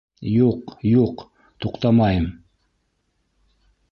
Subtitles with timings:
[0.35, 1.21] Юҡ, юҡ,
[1.65, 2.27] туҡтамайым!